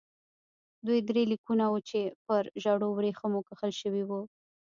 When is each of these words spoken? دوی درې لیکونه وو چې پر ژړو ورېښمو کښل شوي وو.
دوی 0.85 0.99
درې 1.09 1.23
لیکونه 1.31 1.65
وو 1.67 1.79
چې 1.89 1.99
پر 2.25 2.43
ژړو 2.63 2.89
ورېښمو 2.93 3.45
کښل 3.47 3.71
شوي 3.81 4.03
وو. 4.05 4.21